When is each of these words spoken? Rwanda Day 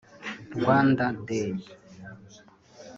Rwanda 0.55 1.05
Day 1.27 1.51